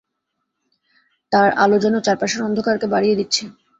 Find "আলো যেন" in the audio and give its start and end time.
1.63-1.95